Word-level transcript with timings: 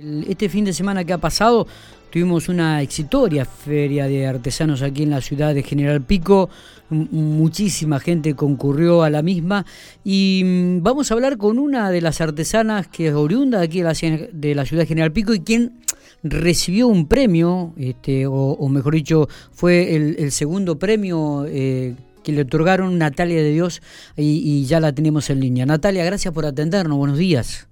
Este 0.00 0.48
fin 0.48 0.64
de 0.64 0.72
semana 0.72 1.02
que 1.02 1.12
ha 1.12 1.18
pasado 1.18 1.66
tuvimos 2.10 2.48
una 2.48 2.82
exitoria 2.82 3.44
feria 3.44 4.06
de 4.06 4.28
artesanos 4.28 4.80
aquí 4.82 5.02
en 5.02 5.10
la 5.10 5.20
ciudad 5.20 5.52
de 5.56 5.64
General 5.64 6.00
Pico. 6.00 6.50
Muchísima 6.88 7.98
gente 7.98 8.34
concurrió 8.34 9.02
a 9.02 9.10
la 9.10 9.22
misma 9.22 9.66
y 10.04 10.42
mm, 10.44 10.84
vamos 10.84 11.10
a 11.10 11.14
hablar 11.14 11.36
con 11.36 11.58
una 11.58 11.90
de 11.90 12.00
las 12.00 12.20
artesanas 12.20 12.86
que 12.86 13.08
es 13.08 13.14
oriunda 13.14 13.60
aquí 13.60 13.78
de 13.78 13.84
la, 13.84 14.28
de 14.32 14.54
la 14.54 14.64
ciudad 14.66 14.84
de 14.84 14.86
General 14.86 15.10
Pico 15.10 15.34
y 15.34 15.40
quien 15.40 15.80
recibió 16.22 16.86
un 16.86 17.08
premio, 17.08 17.72
este, 17.76 18.28
o, 18.28 18.68
mejor 18.68 18.94
dicho, 18.94 19.26
fue 19.50 19.96
el, 19.96 20.30
segundo 20.30 20.78
premio 20.78 21.44
eh, 21.48 21.96
que 22.22 22.30
le 22.30 22.42
otorgaron 22.42 22.98
Natalia 22.98 23.38
de 23.38 23.50
Dios 23.50 23.82
y 24.16 24.64
ya 24.64 24.78
la 24.78 24.92
tenemos 24.92 25.28
en 25.28 25.40
línea. 25.40 25.66
Natalia, 25.66 26.04
gracias 26.04 26.32
por 26.32 26.46
atendernos. 26.46 26.96
Buenos 26.96 27.18
días. 27.18 27.68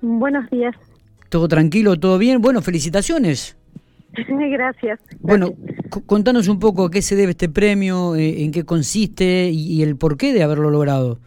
Buenos 0.00 0.48
días. 0.48 0.74
¿Todo 1.32 1.48
tranquilo, 1.48 1.98
todo 1.98 2.18
bien? 2.18 2.42
Bueno, 2.42 2.60
felicitaciones. 2.60 3.56
Gracias. 4.28 5.00
Bueno, 5.20 5.54
contanos 6.04 6.46
un 6.48 6.58
poco 6.58 6.84
a 6.84 6.90
qué 6.90 7.00
se 7.00 7.16
debe 7.16 7.30
este 7.30 7.48
premio, 7.48 8.14
eh, 8.16 8.44
en 8.44 8.52
qué 8.52 8.64
consiste 8.64 9.48
y, 9.50 9.82
el 9.82 9.96
porqué 9.96 10.34
de 10.34 10.42
haberlo 10.42 10.68
logrado. 10.68 11.20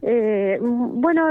Eh, 0.00 0.58
bueno, 0.58 1.26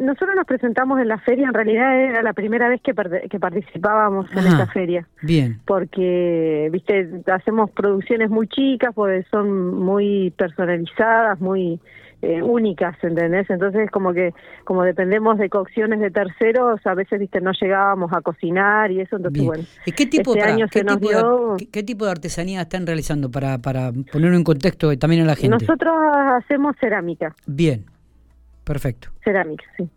nosotros 0.00 0.34
nos 0.34 0.44
presentamos 0.44 0.98
en 0.98 1.06
la 1.06 1.18
feria, 1.18 1.46
en 1.46 1.54
realidad 1.54 1.96
era 2.00 2.22
la 2.24 2.32
primera 2.32 2.68
vez 2.68 2.80
que, 2.82 2.94
que 3.30 3.38
participábamos 3.38 4.26
en 4.32 4.38
esta 4.38 4.66
feria. 4.66 5.06
Bien. 5.22 5.60
Porque, 5.64 6.68
viste, 6.72 7.10
hacemos 7.32 7.70
producciones 7.70 8.28
muy 8.28 8.48
chicas, 8.48 8.90
porque 8.92 9.24
son 9.30 9.76
muy 9.76 10.32
personalizadas, 10.36 11.40
muy 11.40 11.78
eh, 12.22 12.40
únicas, 12.42 12.96
¿entendés? 13.02 13.50
Entonces 13.50 13.90
como 13.90 14.12
que 14.12 14.32
como 14.64 14.84
dependemos 14.84 15.38
de 15.38 15.50
cocciones 15.50 15.98
de 15.98 16.10
terceros, 16.10 16.80
a 16.86 16.94
veces 16.94 17.18
viste 17.18 17.40
no 17.40 17.50
llegábamos 17.60 18.12
a 18.12 18.20
cocinar 18.20 18.90
y 18.92 19.00
eso, 19.00 19.16
entonces 19.16 19.44
bueno. 19.44 19.64
¿Qué 19.84 20.06
tipo, 20.06 20.34
este 20.34 20.48
año 20.48 20.66
¿qué, 20.70 20.84
tipo 20.84 21.56
de, 21.56 21.66
¿qué, 21.66 21.82
tipo 21.82 22.04
de 22.04 22.12
artesanía 22.12 22.62
están 22.62 22.86
realizando 22.86 23.30
para, 23.30 23.58
para 23.58 23.90
ponerlo 24.12 24.36
en 24.36 24.44
contexto 24.44 24.96
también 24.98 25.22
a 25.22 25.26
la 25.26 25.34
gente? 25.34 25.56
Nosotros 25.58 25.94
hacemos 26.36 26.76
cerámica. 26.78 27.34
Bien, 27.46 27.86
perfecto. 28.62 29.08
Cerámica, 29.24 29.64
sí. 29.76 29.88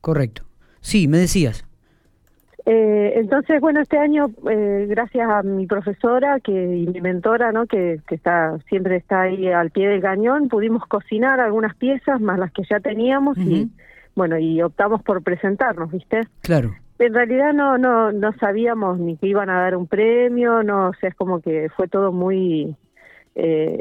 Correcto. 0.00 0.44
Sí, 0.80 1.06
me 1.06 1.18
decías. 1.18 1.67
Eh, 2.70 3.14
entonces, 3.16 3.62
bueno, 3.62 3.80
este 3.80 3.96
año, 3.96 4.26
eh, 4.50 4.84
gracias 4.90 5.26
a 5.26 5.42
mi 5.42 5.66
profesora 5.66 6.38
que, 6.38 6.52
y 6.52 6.86
mi 6.86 7.00
mentora, 7.00 7.50
¿no? 7.50 7.66
Que, 7.66 7.98
que, 8.06 8.14
está 8.14 8.58
siempre 8.68 8.96
está 8.96 9.22
ahí 9.22 9.48
al 9.48 9.70
pie 9.70 9.88
del 9.88 10.02
cañón, 10.02 10.48
pudimos 10.48 10.84
cocinar 10.86 11.40
algunas 11.40 11.74
piezas 11.76 12.20
más 12.20 12.38
las 12.38 12.52
que 12.52 12.64
ya 12.68 12.78
teníamos 12.78 13.38
y 13.38 13.70
bueno, 14.14 14.36
y 14.36 14.60
optamos 14.60 15.02
por 15.02 15.22
presentarnos, 15.22 15.90
¿viste? 15.90 16.28
Claro. 16.42 16.74
En 16.98 17.14
realidad 17.14 17.54
no 17.54 17.78
no 17.78 18.12
no 18.12 18.32
sabíamos 18.34 18.98
ni 18.98 19.16
que 19.16 19.28
iban 19.28 19.48
a 19.48 19.62
dar 19.62 19.74
un 19.74 19.86
premio, 19.86 20.62
no, 20.62 20.88
o 20.90 20.94
sea, 21.00 21.08
es 21.08 21.14
como 21.14 21.40
que 21.40 21.70
fue 21.74 21.88
todo 21.88 22.12
muy 22.12 22.76
eh, 23.40 23.78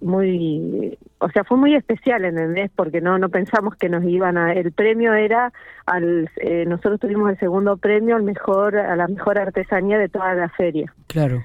muy, 0.00 0.98
o 1.18 1.30
sea, 1.30 1.44
fue 1.44 1.56
muy 1.56 1.76
especial, 1.76 2.24
¿entendés? 2.24 2.68
Porque 2.74 3.00
no 3.00 3.16
no 3.16 3.28
pensamos 3.28 3.76
que 3.76 3.88
nos 3.88 4.02
iban 4.04 4.36
a, 4.36 4.52
el 4.52 4.72
premio 4.72 5.14
era 5.14 5.52
al, 5.86 6.28
eh, 6.38 6.64
nosotros 6.66 6.98
tuvimos 6.98 7.30
el 7.30 7.38
segundo 7.38 7.76
premio 7.76 8.16
al 8.16 8.24
mejor, 8.24 8.76
a 8.76 8.96
la 8.96 9.06
mejor 9.06 9.38
artesanía 9.38 9.98
de 9.98 10.08
toda 10.08 10.34
la 10.34 10.48
feria. 10.48 10.92
Claro. 11.06 11.44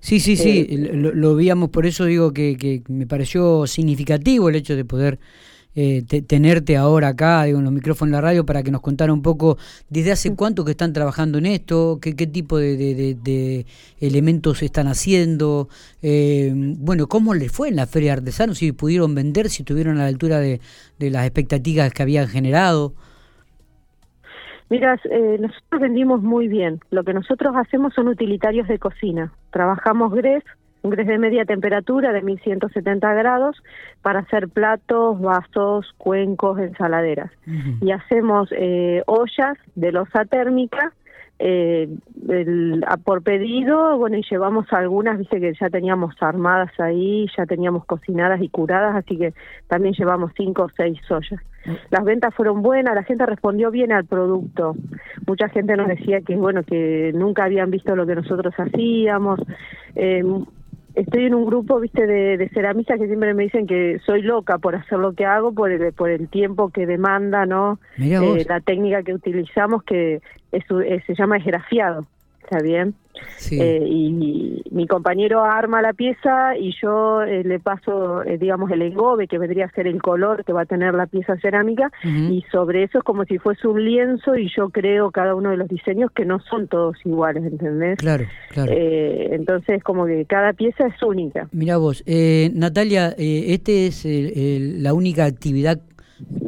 Sí, 0.00 0.20
sí, 0.20 0.36
sí, 0.36 0.66
eh, 0.70 0.96
lo, 0.96 1.12
lo, 1.12 1.36
veíamos, 1.36 1.68
por 1.68 1.84
eso 1.84 2.06
digo 2.06 2.32
que, 2.32 2.56
que 2.56 2.82
me 2.88 3.06
pareció 3.06 3.66
significativo 3.66 4.48
el 4.48 4.56
hecho 4.56 4.74
de 4.74 4.86
poder 4.86 5.18
eh, 5.76 6.02
tenerte 6.02 6.76
ahora 6.76 7.08
acá, 7.08 7.44
digo, 7.44 7.58
en 7.58 7.64
los 7.64 7.72
micrófonos 7.72 8.12
de 8.12 8.16
la 8.16 8.20
radio, 8.20 8.46
para 8.46 8.62
que 8.62 8.70
nos 8.70 8.80
contara 8.80 9.12
un 9.12 9.22
poco 9.22 9.58
desde 9.88 10.12
hace 10.12 10.34
cuánto 10.36 10.64
que 10.64 10.70
están 10.70 10.92
trabajando 10.92 11.38
en 11.38 11.46
esto, 11.46 11.98
qué, 12.00 12.14
qué 12.14 12.26
tipo 12.26 12.58
de, 12.58 12.76
de, 12.76 13.66
elementos 14.00 14.62
están 14.62 14.86
haciendo, 14.86 15.68
eh, 16.02 16.52
bueno, 16.54 17.08
cómo 17.08 17.34
les 17.34 17.50
fue 17.50 17.68
en 17.68 17.76
la 17.76 17.86
Feria 17.86 18.12
de 18.12 18.18
Artesanos, 18.20 18.58
si 18.58 18.72
pudieron 18.72 19.14
vender, 19.14 19.48
si 19.48 19.62
estuvieron 19.62 19.96
a 19.96 20.02
la 20.02 20.08
altura 20.08 20.38
de, 20.38 20.60
las 20.98 21.24
expectativas 21.26 21.92
que 21.92 22.02
habían 22.02 22.28
generado. 22.28 22.94
Mira, 24.70 24.98
eh, 25.10 25.36
nosotros 25.38 25.80
vendimos 25.80 26.22
muy 26.22 26.48
bien. 26.48 26.80
Lo 26.90 27.04
que 27.04 27.12
nosotros 27.12 27.54
hacemos 27.56 27.92
son 27.94 28.08
utilitarios 28.08 28.66
de 28.68 28.78
cocina. 28.78 29.32
Trabajamos 29.50 30.12
GRES, 30.12 30.42
un 30.84 30.90
grés 30.90 31.06
de 31.06 31.18
media 31.18 31.46
temperatura 31.46 32.12
de 32.12 32.20
1170 32.20 33.14
grados 33.14 33.56
para 34.02 34.20
hacer 34.20 34.50
platos, 34.50 35.18
vasos, 35.18 35.94
cuencos, 35.96 36.58
ensaladeras. 36.58 37.30
Y 37.80 37.90
hacemos 37.90 38.50
eh, 38.52 39.02
ollas 39.06 39.56
de 39.74 39.92
losa 39.92 40.26
térmica 40.26 40.92
eh, 41.38 41.88
por 43.02 43.22
pedido, 43.22 43.96
bueno, 43.96 44.18
y 44.18 44.22
llevamos 44.30 44.70
algunas, 44.72 45.18
dice 45.18 45.40
que 45.40 45.54
ya 45.58 45.70
teníamos 45.70 46.14
armadas 46.20 46.70
ahí, 46.78 47.26
ya 47.36 47.46
teníamos 47.46 47.86
cocinadas 47.86 48.40
y 48.42 48.50
curadas, 48.50 48.94
así 48.94 49.16
que 49.16 49.32
también 49.66 49.94
llevamos 49.94 50.32
cinco 50.36 50.64
o 50.64 50.68
seis 50.76 51.00
ollas. 51.10 51.40
Las 51.90 52.04
ventas 52.04 52.34
fueron 52.34 52.60
buenas, 52.60 52.94
la 52.94 53.04
gente 53.04 53.24
respondió 53.24 53.70
bien 53.70 53.90
al 53.90 54.04
producto. 54.04 54.76
Mucha 55.26 55.48
gente 55.48 55.76
nos 55.76 55.88
decía 55.88 56.20
que, 56.20 56.36
bueno, 56.36 56.62
que 56.62 57.10
nunca 57.14 57.44
habían 57.44 57.70
visto 57.70 57.96
lo 57.96 58.06
que 58.06 58.16
nosotros 58.16 58.52
hacíamos. 58.58 59.40
Eh, 59.96 60.22
estoy 60.94 61.24
en 61.26 61.34
un 61.34 61.44
grupo, 61.44 61.80
viste, 61.80 62.06
de, 62.06 62.36
de 62.36 62.48
ceramistas 62.50 62.98
que 62.98 63.06
siempre 63.06 63.34
me 63.34 63.44
dicen 63.44 63.66
que 63.66 64.00
soy 64.04 64.22
loca 64.22 64.58
por 64.58 64.74
hacer 64.76 64.98
lo 64.98 65.12
que 65.12 65.24
hago, 65.24 65.52
por 65.52 65.70
el, 65.70 65.92
por 65.92 66.10
el 66.10 66.28
tiempo 66.28 66.70
que 66.70 66.86
demanda, 66.86 67.46
¿no? 67.46 67.78
Eh, 67.98 68.44
la 68.48 68.60
técnica 68.60 69.02
que 69.02 69.14
utilizamos 69.14 69.82
que 69.82 70.20
es, 70.52 70.64
se 71.06 71.14
llama 71.14 71.38
esgrafiado. 71.38 72.06
¿Está 72.44 72.62
bien? 72.62 72.94
Eh, 73.50 73.86
y, 73.88 74.62
mi 74.70 74.88
compañero 74.88 75.44
arma 75.44 75.80
la 75.80 75.92
pieza 75.92 76.56
y 76.58 76.74
yo 76.82 77.22
eh, 77.22 77.44
le 77.44 77.60
paso, 77.60 78.24
eh, 78.24 78.38
digamos, 78.38 78.72
el 78.72 78.82
engobe, 78.82 79.28
que 79.28 79.38
vendría 79.38 79.66
a 79.66 79.70
ser 79.70 79.86
el 79.86 80.02
color 80.02 80.44
que 80.44 80.52
va 80.52 80.62
a 80.62 80.66
tener 80.66 80.94
la 80.94 81.06
pieza 81.06 81.36
cerámica, 81.36 81.92
y 82.02 82.42
sobre 82.50 82.82
eso 82.82 82.98
es 82.98 83.04
como 83.04 83.24
si 83.24 83.38
fuese 83.38 83.68
un 83.68 83.84
lienzo 83.84 84.34
y 84.36 84.50
yo 84.54 84.70
creo 84.70 85.12
cada 85.12 85.36
uno 85.36 85.50
de 85.50 85.56
los 85.56 85.68
diseños 85.68 86.10
que 86.10 86.24
no 86.24 86.40
son 86.40 86.66
todos 86.66 86.96
iguales, 87.04 87.44
¿entendés? 87.44 87.98
Claro, 87.98 88.24
claro. 88.48 88.72
entonces, 88.72 89.82
como 89.84 90.06
que 90.06 90.24
cada 90.24 90.52
pieza 90.54 90.86
es 90.88 91.00
única. 91.02 91.48
Mira 91.52 91.76
vos, 91.76 92.02
Natalia, 92.52 93.14
¿este 93.16 93.86
es 93.86 94.04
la 94.04 94.92
única 94.92 95.24
actividad 95.24 95.80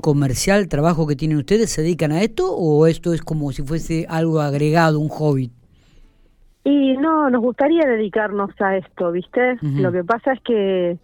comercial, 0.00 0.68
trabajo 0.68 1.06
que 1.06 1.14
tienen 1.14 1.38
ustedes? 1.38 1.70
¿Se 1.70 1.82
dedican 1.82 2.10
a 2.10 2.22
esto 2.22 2.52
o 2.52 2.88
esto 2.88 3.14
es 3.14 3.22
como 3.22 3.52
si 3.52 3.62
fuese 3.62 4.06
algo 4.08 4.40
agregado, 4.40 4.98
un 4.98 5.08
hobby? 5.08 5.52
Y 6.66 6.96
no, 6.96 7.30
nos 7.30 7.42
gustaría 7.42 7.86
dedicarnos 7.86 8.50
a 8.60 8.76
esto, 8.76 9.12
¿viste? 9.12 9.56
Lo 9.62 9.92
que 9.92 10.02
pasa 10.02 10.32
es 10.32 10.40
que 10.40 10.98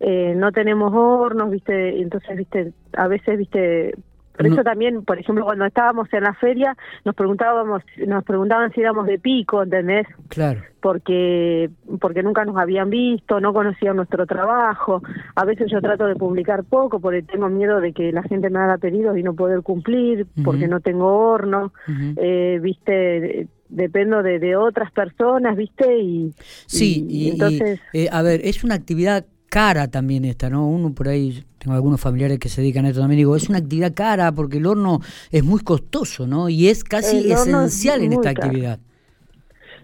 eh, 0.00 0.34
no 0.36 0.50
tenemos 0.50 0.92
hornos, 0.92 1.52
¿viste? 1.52 2.00
Entonces, 2.02 2.36
¿viste? 2.36 2.72
A 2.96 3.06
veces, 3.06 3.38
¿viste? 3.38 3.94
Por 4.36 4.48
eso 4.48 4.64
también, 4.64 5.04
por 5.04 5.16
ejemplo, 5.16 5.44
cuando 5.44 5.66
estábamos 5.66 6.12
en 6.12 6.24
la 6.24 6.34
feria, 6.34 6.76
nos 7.04 7.14
preguntábamos, 7.14 7.84
nos 8.04 8.24
preguntaban 8.24 8.72
si 8.72 8.80
éramos 8.80 9.06
de 9.06 9.20
pico, 9.20 9.62
¿entendés? 9.62 10.08
Claro. 10.26 10.62
Porque, 10.80 11.70
porque 12.00 12.24
nunca 12.24 12.44
nos 12.44 12.56
habían 12.56 12.90
visto, 12.90 13.38
no 13.38 13.52
conocían 13.52 13.94
nuestro 13.94 14.26
trabajo. 14.26 15.00
A 15.36 15.44
veces 15.44 15.70
yo 15.70 15.80
trato 15.80 16.06
de 16.06 16.16
publicar 16.16 16.64
poco 16.64 16.98
porque 16.98 17.22
tengo 17.22 17.48
miedo 17.48 17.80
de 17.80 17.92
que 17.92 18.10
la 18.10 18.24
gente 18.24 18.50
me 18.50 18.58
haga 18.58 18.78
pedidos 18.78 19.16
y 19.16 19.22
no 19.22 19.34
poder 19.34 19.62
cumplir, 19.62 20.26
porque 20.44 20.66
no 20.66 20.80
tengo 20.80 21.06
horno, 21.06 21.72
eh, 22.16 22.58
viste, 22.60 23.46
dependo 23.74 24.22
de, 24.22 24.38
de, 24.38 24.56
otras 24.56 24.90
personas, 24.92 25.56
¿viste? 25.56 25.98
Y, 25.98 26.32
sí, 26.66 27.06
y, 27.08 27.30
entonces... 27.30 27.80
Eh, 27.92 28.08
a 28.10 28.22
ver, 28.22 28.40
es 28.44 28.64
una 28.64 28.74
actividad 28.74 29.26
cara 29.48 29.88
también 29.88 30.24
esta, 30.24 30.50
¿no? 30.50 30.68
Uno 30.68 30.92
por 30.94 31.08
ahí, 31.08 31.44
tengo 31.58 31.76
algunos 31.76 32.00
familiares 32.00 32.38
que 32.38 32.48
se 32.48 32.60
dedican 32.60 32.84
a 32.84 32.88
esto 32.88 33.00
también, 33.00 33.18
digo, 33.18 33.36
es 33.36 33.48
una 33.48 33.58
actividad 33.58 33.92
cara 33.94 34.32
porque 34.32 34.58
el 34.58 34.66
horno 34.66 35.00
es 35.30 35.44
muy 35.44 35.60
costoso, 35.60 36.26
¿no? 36.26 36.48
Y 36.48 36.68
es 36.68 36.82
casi 36.82 37.30
esencial 37.30 38.02
en 38.02 38.14
esta 38.14 38.30
actividad. 38.30 38.78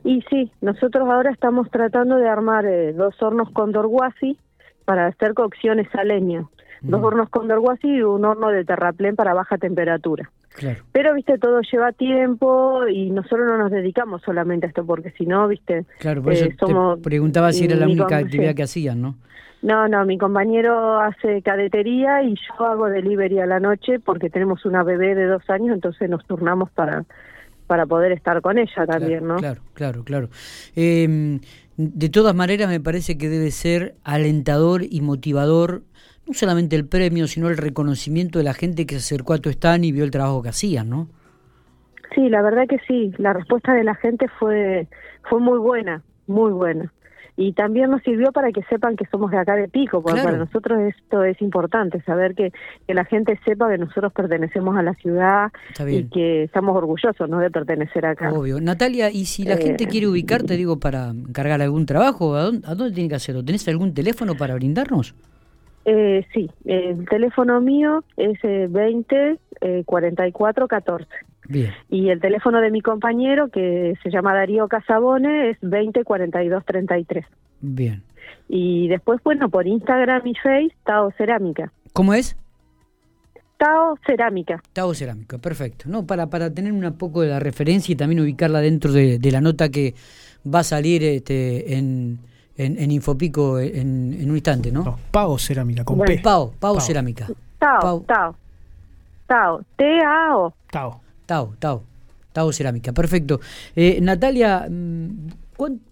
Y 0.03 0.23
sí, 0.31 0.51
nosotros 0.61 1.09
ahora 1.09 1.31
estamos 1.31 1.71
tratando 1.71 2.17
de 2.17 2.29
armar 2.29 2.65
eh, 2.67 2.93
dos 2.93 3.15
hornos 3.23 3.51
con 3.51 3.71
dorguasi 3.71 4.39
para 4.85 5.07
hacer 5.07 5.35
cocciones 5.35 5.87
a 5.95 6.05
leña. 6.05 6.49
Dos 6.83 7.03
hornos 7.03 7.29
con 7.29 7.47
dorguasi 7.47 7.87
y 7.87 8.03
un 8.03 8.25
horno 8.25 8.49
de 8.49 8.65
terraplén 8.65 9.15
para 9.15 9.35
baja 9.35 9.59
temperatura. 9.59 10.31
Pero, 10.93 11.15
viste, 11.15 11.39
todo 11.39 11.61
lleva 11.63 11.93
tiempo 11.93 12.87
y 12.89 13.11
nosotros 13.11 13.47
no 13.47 13.59
nos 13.59 13.71
dedicamos 13.71 14.23
solamente 14.23 14.67
a 14.67 14.69
esto, 14.69 14.85
porque 14.85 15.11
si 15.13 15.25
no, 15.25 15.49
viste, 15.49 15.85
claro, 15.99 16.23
por 16.23 16.33
eso 16.33 16.47
eh, 16.47 17.01
preguntaba 17.03 17.53
si 17.53 17.65
era 17.65 17.77
la 17.77 17.87
única 17.87 18.17
actividad 18.17 18.55
que 18.55 18.65
hacían, 18.65 19.01
¿no? 19.01 19.17
No, 19.63 19.89
no, 19.89 20.05
mi 20.07 20.17
compañero 20.17 20.99
hace 21.01 21.43
cadetería 21.43 22.23
y 22.23 22.35
yo 22.35 22.65
hago 22.65 22.89
delivery 22.89 23.41
a 23.41 23.47
la 23.47 23.61
noche 23.61 24.01
porque 24.01 24.31
tenemos 24.31 24.65
una 24.65 24.83
bebé 24.83 25.15
de 25.15 25.27
dos 25.27 25.49
años, 25.51 25.75
entonces 25.75 26.09
nos 26.09 26.25
turnamos 26.27 26.71
para 26.71 27.05
para 27.67 27.87
poder 27.87 28.11
estar 28.11 28.41
con 28.41 28.59
ella 28.59 28.85
también, 28.85 29.29
¿no? 29.29 29.37
Claro, 29.37 29.61
claro, 29.75 30.03
claro. 30.03 30.29
Eh, 30.75 31.39
de 31.77 32.09
todas 32.09 32.35
maneras, 32.35 32.69
me 32.69 32.81
parece 32.81 33.17
que 33.17 33.29
debe 33.29 33.53
ser 33.53 33.95
alentador 34.03 34.83
y 34.83 35.01
motivador 35.03 35.85
no 36.31 36.35
solamente 36.35 36.77
el 36.77 36.87
premio, 36.87 37.27
sino 37.27 37.49
el 37.49 37.57
reconocimiento 37.57 38.39
de 38.39 38.45
la 38.45 38.55
gente 38.55 38.87
que 38.87 38.95
se 38.95 39.15
acercó 39.15 39.35
a 39.35 39.39
tu 39.39 39.51
stand 39.51 39.85
y 39.85 39.93
vio 39.93 40.05
el 40.05 40.11
trabajo 40.11 40.43
que 40.43 40.51
hacían, 40.51 40.89
¿no? 40.89 41.09
Sí, 42.15 42.29
la 42.29 42.43
verdad 42.43 42.67
que 42.69 42.79
sí. 42.87 43.13
La 43.19 43.33
respuesta 43.33 43.73
de 43.75 43.85
la 43.85 43.95
gente 43.95 44.27
fue 44.39 44.89
fue 45.29 45.41
muy 45.41 45.59
buena, 45.59 46.03
muy 46.27 46.53
buena 46.53 46.93
y 47.41 47.55
también 47.55 47.91
nos 47.91 48.03
sirvió 48.03 48.33
para 48.33 48.53
que 48.53 48.63
sepan 48.65 48.97
que 48.97 49.07
somos 49.07 49.31
de 49.31 49.39
acá 49.39 49.57
de 49.57 49.67
Pico, 49.67 50.03
porque 50.03 50.21
para 50.21 50.37
nosotros 50.37 50.79
esto 50.81 51.25
es 51.25 51.41
importante, 51.41 52.03
saber 52.03 52.35
que, 52.35 52.53
que 52.87 52.93
la 52.93 53.07
gente 53.07 53.41
sepa 53.47 53.71
que 53.71 53.79
nosotros 53.79 54.13
pertenecemos 54.13 54.77
a 54.77 54.83
la 54.83 54.93
ciudad 54.93 55.51
y 55.89 56.05
que 56.05 56.43
estamos 56.45 56.77
orgullosos 56.77 57.31
¿no? 57.31 57.39
de 57.39 57.51
pertenecer 57.51 58.05
acá. 58.05 58.31
Obvio. 58.31 58.61
Natalia, 58.61 59.11
y 59.11 59.25
si 59.25 59.45
la 59.45 59.57
gente 59.57 59.85
eh, 59.85 59.89
quiere 59.89 60.09
ubicarte, 60.09 60.55
digo, 60.55 60.79
para 60.79 61.09
encargar 61.09 61.63
algún 61.63 61.87
trabajo, 61.87 62.35
¿a 62.35 62.43
dónde, 62.43 62.67
a 62.69 62.75
dónde 62.75 62.93
tiene 62.93 63.09
que 63.09 63.15
hacerlo? 63.17 63.43
¿Tenés 63.43 63.67
algún 63.69 63.95
teléfono 63.95 64.35
para 64.35 64.55
brindarnos? 64.55 65.15
Eh, 65.85 66.27
sí, 66.35 66.51
el 66.65 67.09
teléfono 67.09 67.61
mío 67.61 68.05
es 68.17 68.39
20 68.43 69.39
eh, 69.61 69.83
44 69.85 70.69
14. 70.69 71.09
Y 71.89 72.11
el 72.11 72.21
teléfono 72.21 72.61
de 72.61 72.71
mi 72.71 72.81
compañero, 72.81 73.49
que 73.49 73.95
se 74.03 74.11
llama 74.11 74.35
Darío 74.35 74.69
Casabone, 74.69 75.51
es 75.51 75.59
20 75.63 76.05
42 76.05 76.65
33. 76.65 77.27
Bien. 77.61 78.03
Y 78.49 78.89
después, 78.89 79.21
bueno, 79.25 79.49
por 79.49 79.67
Instagram 79.67 80.27
y 80.27 80.35
Face, 80.37 80.73
Tao 80.85 81.11
Cerámica. 81.17 81.73
¿Cómo 81.93 82.15
es? 82.15 82.37
Tao 83.59 83.99
Cerámica. 84.07 84.63
Tao 84.73 84.95
Cerámica, 84.95 85.39
perfecto. 85.39 85.85
No, 85.89 86.07
para, 86.07 86.29
para 86.31 86.53
tener 86.53 86.73
un 86.73 86.97
poco 86.97 87.23
de 87.23 87.29
la 87.29 87.41
referencia 87.41 87.93
y 87.93 87.97
también 87.97 88.21
ubicarla 88.21 88.61
dentro 88.61 88.93
de, 88.93 89.19
la 89.31 89.41
nota 89.41 89.69
que 89.69 89.95
va 90.43 90.61
a 90.61 90.65
salir 90.65 91.03
este, 91.05 91.77
en, 91.77 92.21
en, 92.65 92.91
Infopico 92.91 93.59
en, 93.59 94.29
un 94.29 94.37
instante, 94.37 94.71
¿no? 94.71 94.99
Pao 95.11 95.39
Cerámica, 95.39 95.85
con 95.85 95.99
P. 96.01 96.19
Pao, 96.19 96.53
Pao, 96.59 96.81
Cerámica. 96.81 97.27
Tao, 97.59 98.01
Tao. 98.07 98.37
Tao, 99.27 99.65
T-A-O. 99.77 100.53
Tao. 100.71 101.01
Tao, 101.27 101.55
Tao. 101.59 101.83
Tao 102.33 102.53
Cerámica, 102.53 102.93
perfecto. 102.93 103.41
Eh, 103.75 103.99
Natalia, 104.01 104.67
mm, 104.71 105.09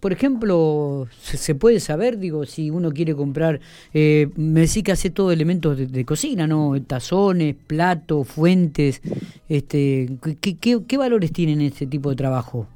por 0.00 0.12
ejemplo, 0.12 1.08
se, 1.20 1.54
puede 1.54 1.80
saber, 1.80 2.18
digo, 2.18 2.46
si 2.46 2.70
uno 2.70 2.90
quiere 2.90 3.14
comprar, 3.14 3.60
eh, 3.92 4.28
me 4.36 4.60
decís 4.60 4.82
que 4.82 4.92
hace 4.92 5.10
todo 5.10 5.32
elementos 5.32 5.76
de, 5.90 6.04
cocina, 6.04 6.46
¿no? 6.46 6.74
Tazones, 6.86 7.54
platos, 7.66 8.28
fuentes, 8.28 9.02
este, 9.48 10.10
¿qué, 10.40 10.56
qué, 10.56 10.82
qué 10.86 10.96
valores 10.96 11.32
tienen 11.32 11.60
este 11.60 11.86
tipo 11.86 12.10
de 12.10 12.16
trabajo? 12.16 12.66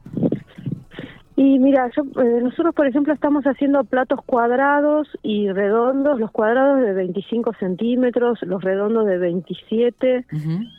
Y 1.45 1.59
mira, 1.59 1.91
yo, 1.97 2.05
eh, 2.23 2.41
nosotros 2.41 2.73
por 2.73 2.87
ejemplo 2.87 3.13
estamos 3.13 3.43
haciendo 3.47 3.83
platos 3.83 4.21
cuadrados 4.25 5.09
y 5.25 5.51
redondos, 5.51 6.21
los 6.21 6.31
cuadrados 6.31 6.81
de 6.83 6.93
25 6.93 7.55
centímetros, 7.59 8.39
los 8.43 8.63
redondos 8.63 9.07
de 9.07 9.19
27. 9.19 10.25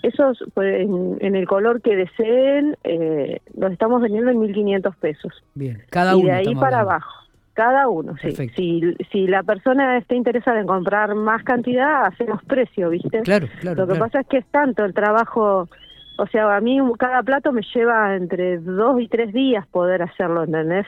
Esos 0.04 0.42
pues, 0.54 0.88
en, 1.19 1.36
el 1.36 1.45
color 1.48 1.81
que 1.81 1.98
deseen 1.98 2.77
eh, 2.86 3.42
los 3.57 3.74
estamos 3.74 4.01
vendiendo 4.01 4.31
en 4.31 4.38
1.500 4.38 4.95
pesos. 4.95 5.33
Bien, 5.54 5.83
cada 5.89 6.15
uno. 6.15 6.27
Y 6.27 6.31
de 6.31 6.31
ahí 6.31 6.56
para 6.56 6.80
abajo. 6.80 7.12
Cada 7.56 7.89
uno, 7.89 8.15
sí. 8.21 8.31
Si, 8.56 8.95
si 9.12 9.27
la 9.27 9.44
persona 9.44 9.98
está 9.98 10.15
interesada 10.15 10.62
en 10.62 10.65
comprar 10.65 11.13
más 11.13 11.44
cantidad, 11.44 12.06
hacemos 12.06 12.42
precio, 12.45 12.89
¿viste? 12.89 13.19
Claro, 13.24 13.48
claro. 13.60 13.86
Lo 13.86 13.94
que 13.94 14.00
pasa 14.00 14.21
es 14.21 14.27
que 14.27 14.38
es 14.38 14.45
tanto 14.45 14.86
el 14.86 14.94
trabajo 14.94 15.68
o 16.18 16.27
sea, 16.27 16.56
a 16.56 16.62
mí 16.62 16.77
cada 17.00 17.24
plato 17.24 17.51
me 17.51 17.62
lleva 17.74 18.15
entre 18.15 18.60
dos 18.60 19.01
y 19.01 19.07
tres 19.07 19.33
días 19.33 19.65
poder 19.68 20.04
hacerlo, 20.04 20.44
¿entendés? 20.44 20.86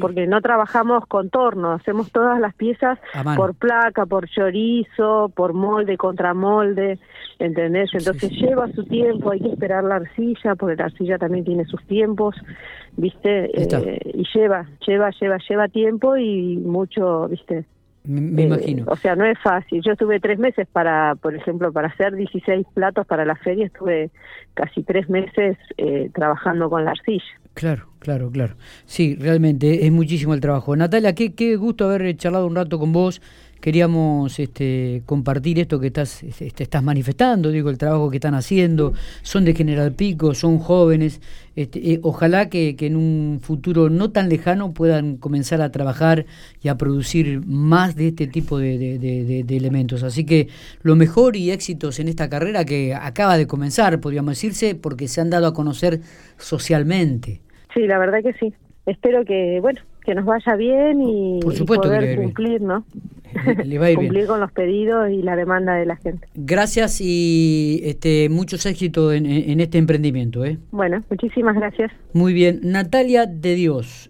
Porque 0.00 0.26
no 0.28 0.40
trabajamos 0.40 1.04
con 1.06 1.30
torno, 1.30 1.72
hacemos 1.72 2.12
todas 2.12 2.38
las 2.38 2.54
piezas 2.54 2.98
por 3.36 3.54
placa, 3.54 4.06
por 4.06 4.28
chorizo, 4.28 5.32
por 5.34 5.52
molde, 5.52 5.96
contramolde, 5.96 6.98
¿entendés? 7.40 7.90
Entonces 7.92 8.30
lleva 8.30 8.68
su 8.68 8.84
tiempo, 8.84 9.32
hay 9.32 9.40
que 9.40 9.48
esperar 9.48 9.82
la 9.82 9.96
arcilla, 9.96 10.54
porque 10.54 10.76
la 10.76 10.84
arcilla 10.84 11.18
también 11.18 11.44
tiene 11.44 11.64
sus 11.64 11.84
tiempos, 11.86 12.36
¿viste? 12.96 13.50
Eh, 13.60 14.00
y 14.14 14.24
lleva, 14.32 14.66
lleva, 14.86 15.10
lleva, 15.10 15.38
lleva 15.48 15.68
tiempo 15.68 16.16
y 16.16 16.56
mucho, 16.56 17.26
¿viste? 17.28 17.64
Me, 18.08 18.42
imagino. 18.42 18.84
O 18.88 18.96
sea, 18.96 19.14
no 19.16 19.26
es 19.26 19.38
fácil. 19.38 19.82
Yo 19.84 19.92
estuve 19.92 20.18
tres 20.18 20.38
meses 20.38 20.66
para, 20.72 21.14
por 21.16 21.34
ejemplo, 21.34 21.70
para 21.72 21.88
hacer 21.88 22.16
16 22.16 22.66
platos 22.72 23.06
para 23.06 23.26
la 23.26 23.36
feria, 23.36 23.66
estuve 23.66 24.10
casi 24.54 24.82
tres 24.82 25.10
meses 25.10 25.58
eh, 25.76 26.10
trabajando 26.14 26.70
con 26.70 26.86
la 26.86 26.92
arcilla. 26.92 27.22
Claro, 27.52 27.88
claro, 27.98 28.30
claro. 28.30 28.54
Sí, 28.86 29.14
realmente 29.20 29.84
es 29.84 29.92
muchísimo 29.92 30.32
el 30.32 30.40
trabajo. 30.40 30.74
Natalia, 30.74 31.14
qué, 31.14 31.34
qué 31.34 31.56
gusto 31.56 31.84
haber 31.84 32.16
charlado 32.16 32.46
un 32.46 32.56
rato 32.56 32.78
con 32.78 32.92
vos 32.92 33.20
queríamos 33.60 34.38
este, 34.38 35.02
compartir 35.06 35.58
esto 35.58 35.80
que 35.80 35.88
estás, 35.88 36.22
este, 36.22 36.62
estás 36.62 36.82
manifestando, 36.82 37.50
digo, 37.50 37.70
el 37.70 37.78
trabajo 37.78 38.10
que 38.10 38.16
están 38.16 38.34
haciendo, 38.34 38.92
son 39.22 39.44
de 39.44 39.54
General 39.54 39.92
Pico, 39.92 40.34
son 40.34 40.58
jóvenes, 40.58 41.20
este, 41.56 41.94
eh, 41.94 42.00
ojalá 42.02 42.48
que, 42.48 42.76
en 42.78 42.94
un 42.94 43.40
futuro 43.42 43.90
no 43.90 44.10
tan 44.10 44.28
lejano 44.28 44.72
puedan 44.72 45.16
comenzar 45.16 45.60
a 45.60 45.72
trabajar 45.72 46.24
y 46.62 46.68
a 46.68 46.76
producir 46.76 47.42
más 47.44 47.96
de 47.96 48.08
este 48.08 48.28
tipo 48.28 48.58
de, 48.58 48.78
de, 48.98 49.56
elementos. 49.56 50.04
Así 50.04 50.24
que 50.24 50.48
lo 50.82 50.94
mejor 50.94 51.34
y 51.34 51.50
éxitos 51.50 51.98
en 51.98 52.06
esta 52.06 52.28
carrera 52.28 52.64
que 52.64 52.94
acaba 52.94 53.36
de 53.36 53.48
comenzar, 53.48 54.00
podríamos 54.00 54.32
decirse, 54.32 54.76
porque 54.76 55.08
se 55.08 55.20
han 55.20 55.30
dado 55.30 55.48
a 55.48 55.54
conocer 55.54 56.00
socialmente. 56.36 57.40
Sí, 57.74 57.86
la 57.86 57.98
verdad 57.98 58.22
que 58.22 58.34
sí. 58.34 58.54
Espero 58.86 59.24
que, 59.24 59.58
bueno, 59.60 59.80
que 60.08 60.14
nos 60.14 60.24
vaya 60.24 60.56
bien 60.56 61.02
y, 61.02 61.40
poder 61.66 62.16
cumplir, 62.16 62.62
¿no? 62.62 62.82
cumplir 63.94 64.26
con 64.26 64.40
los 64.40 64.50
pedidos 64.52 65.10
y 65.10 65.20
la 65.20 65.36
demanda 65.36 65.74
de 65.74 65.84
la 65.84 65.96
gente. 65.96 66.26
Gracias 66.34 67.02
y 67.02 67.82
este 67.84 68.30
muchos 68.30 68.64
éxitos 68.64 69.12
en, 69.12 69.26
en 69.26 69.60
este 69.60 69.76
emprendimiento. 69.76 70.46
¿eh? 70.46 70.56
Bueno, 70.70 71.04
muchísimas 71.10 71.56
gracias. 71.56 71.92
Muy 72.14 72.32
bien. 72.32 72.60
Natalia 72.62 73.26
de 73.26 73.54
Dios, 73.54 74.06